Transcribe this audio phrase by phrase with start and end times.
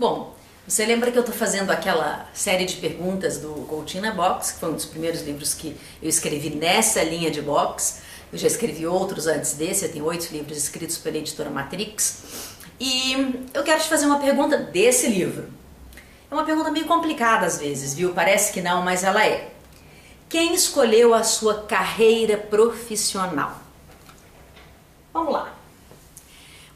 [0.00, 0.34] Bom,
[0.66, 4.58] você lembra que eu estou fazendo aquela série de perguntas do Coaching na Box, que
[4.58, 8.00] foi um dos primeiros livros que eu escrevi nessa linha de box.
[8.32, 12.54] Eu já escrevi outros antes desse, eu tenho oito livros escritos pela editora Matrix.
[12.80, 15.50] E eu quero te fazer uma pergunta desse livro.
[16.30, 18.14] É uma pergunta meio complicada às vezes, viu?
[18.14, 19.52] Parece que não, mas ela é.
[20.30, 23.60] Quem escolheu a sua carreira profissional?
[25.12, 25.59] Vamos lá.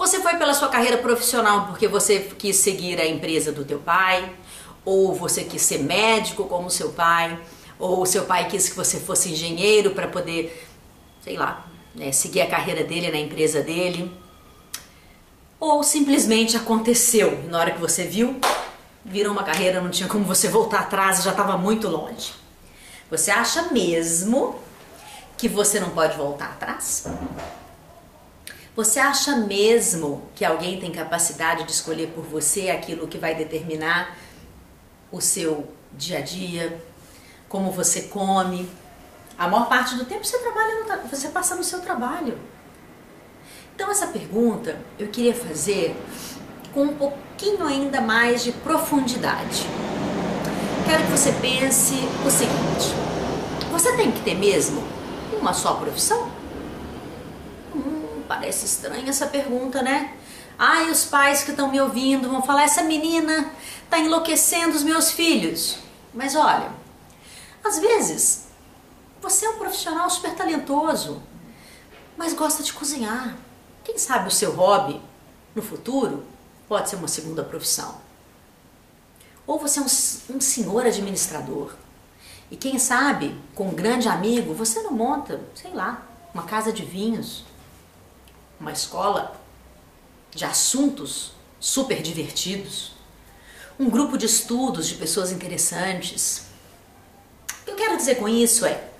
[0.00, 4.32] Você foi pela sua carreira profissional porque você quis seguir a empresa do teu pai,
[4.82, 7.38] ou você quis ser médico como seu pai,
[7.78, 10.66] ou seu pai quis que você fosse engenheiro para poder,
[11.22, 14.10] sei lá, né, seguir a carreira dele na empresa dele.
[15.60, 18.40] Ou simplesmente aconteceu, na hora que você viu,
[19.04, 22.32] virou uma carreira, não tinha como você voltar atrás, já estava muito longe.
[23.10, 24.58] Você acha mesmo
[25.36, 27.06] que você não pode voltar atrás?
[28.80, 34.16] Você acha mesmo que alguém tem capacidade de escolher por você aquilo que vai determinar
[35.12, 36.80] o seu dia a dia,
[37.46, 38.66] como você come?
[39.36, 42.38] A maior parte do tempo você trabalha, você passa no seu trabalho.
[43.74, 45.94] Então essa pergunta eu queria fazer
[46.72, 49.66] com um pouquinho ainda mais de profundidade.
[50.88, 51.96] Quero que você pense
[52.26, 52.94] o seguinte:
[53.70, 54.82] você tem que ter mesmo
[55.38, 56.29] uma só profissão?
[58.30, 60.16] Parece estranha essa pergunta, né?
[60.56, 63.50] Ai, os pais que estão me ouvindo vão falar: essa menina
[63.82, 65.78] está enlouquecendo os meus filhos.
[66.14, 66.70] Mas olha,
[67.64, 68.46] às vezes
[69.20, 71.20] você é um profissional super talentoso,
[72.16, 73.36] mas gosta de cozinhar.
[73.82, 75.02] Quem sabe o seu hobby
[75.52, 76.24] no futuro
[76.68, 77.96] pode ser uma segunda profissão.
[79.44, 81.74] Ou você é um, um senhor administrador.
[82.48, 86.84] E quem sabe, com um grande amigo, você não monta, sei lá, uma casa de
[86.84, 87.49] vinhos,
[88.60, 89.40] uma escola
[90.30, 92.92] de assuntos super divertidos,
[93.78, 96.44] um grupo de estudos de pessoas interessantes.
[97.62, 98.90] O que eu quero dizer com isso é: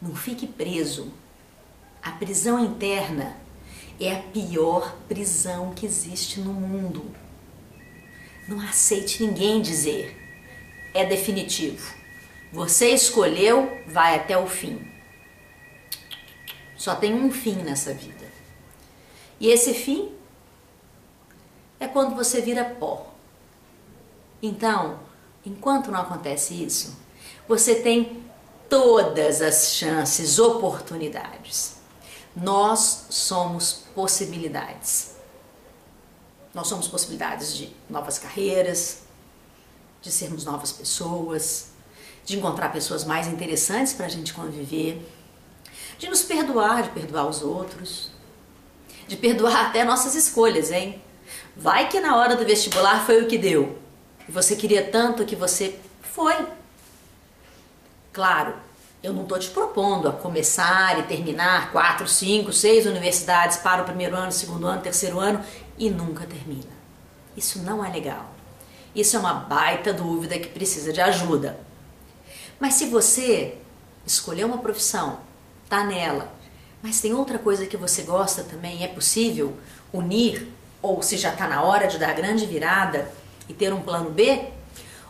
[0.00, 1.12] não fique preso.
[2.00, 3.36] A prisão interna
[3.98, 7.14] é a pior prisão que existe no mundo.
[8.46, 10.20] Não aceite ninguém dizer.
[10.92, 11.94] É definitivo.
[12.52, 14.86] Você escolheu, vai até o fim.
[16.76, 18.24] Só tem um fim nessa vida.
[19.40, 20.12] E esse fim
[21.80, 23.12] é quando você vira pó.
[24.42, 24.98] Então,
[25.44, 26.96] enquanto não acontece isso,
[27.48, 28.22] você tem
[28.68, 31.76] todas as chances, oportunidades.
[32.34, 35.14] Nós somos possibilidades.
[36.52, 39.02] Nós somos possibilidades de novas carreiras,
[40.00, 41.68] de sermos novas pessoas,
[42.24, 45.00] de encontrar pessoas mais interessantes para a gente conviver,
[45.98, 48.10] de nos perdoar, de perdoar os outros,
[49.06, 51.00] de perdoar até nossas escolhas, hein?
[51.56, 53.78] Vai que na hora do vestibular foi o que deu.
[54.28, 56.34] Você queria tanto que você foi.
[58.12, 58.54] Claro,
[59.02, 63.84] eu não estou te propondo a começar e terminar quatro, cinco, seis universidades para o
[63.84, 65.44] primeiro ano, segundo ano, terceiro ano
[65.76, 66.72] e nunca termina.
[67.36, 68.32] Isso não é legal.
[68.94, 71.58] Isso é uma baita dúvida que precisa de ajuda.
[72.58, 73.58] Mas se você
[74.06, 75.18] escolher uma profissão,
[75.68, 76.32] tá nela,
[76.84, 79.56] mas tem outra coisa que você gosta também, é possível
[79.90, 80.46] unir,
[80.82, 83.10] ou se já está na hora de dar a grande virada
[83.48, 84.44] e ter um plano B?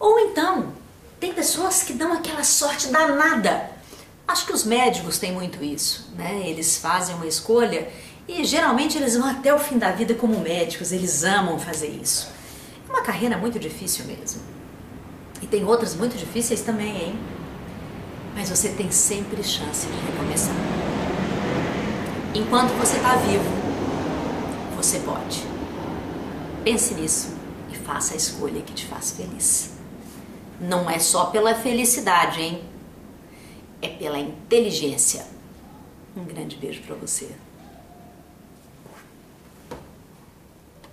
[0.00, 0.72] Ou então,
[1.20, 3.76] tem pessoas que dão aquela sorte danada
[4.28, 6.42] Acho que os médicos têm muito isso, né?
[6.44, 7.88] Eles fazem uma escolha
[8.28, 12.30] e geralmente eles vão até o fim da vida como médicos, eles amam fazer isso.
[12.86, 14.42] É uma carreira muito difícil mesmo.
[15.40, 17.18] E tem outras muito difíceis também, hein?
[18.34, 21.07] Mas você tem sempre chance de recomeçar.
[22.34, 23.50] Enquanto você está vivo,
[24.76, 25.44] você pode.
[26.64, 27.34] Pense nisso
[27.72, 29.70] e faça a escolha que te faz feliz.
[30.60, 32.62] Não é só pela felicidade, hein?
[33.80, 35.26] é pela inteligência.
[36.16, 37.30] Um grande beijo para você.